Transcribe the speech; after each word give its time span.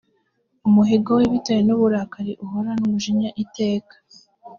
umuhigo 0.67 1.11
we 1.17 1.23
bitewe 1.31 1.61
n 1.63 1.69
uburakari 1.75 2.33
ahorana 2.43 2.81
umujinya 2.85 3.29
iteka 3.43 3.95